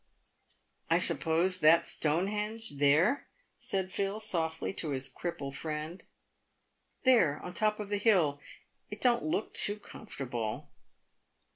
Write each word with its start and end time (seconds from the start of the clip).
"I 0.89 0.97
suppose 0.97 1.59
that's 1.59 1.91
Stonehenge, 1.91 2.77
there?" 2.79 3.27
said 3.59 3.93
Phil, 3.93 4.19
softly, 4.19 4.73
to 4.73 4.89
his 4.89 5.07
cripple 5.07 5.53
friend." 5.53 6.03
There— 7.03 7.37
on 7.45 7.51
the 7.51 7.59
top 7.59 7.79
of 7.79 7.89
the 7.89 7.97
hill. 7.97 8.39
It 8.89 8.99
don't 8.99 9.23
look 9.25 9.53
too 9.53 9.77
comfortable." 9.77 10.71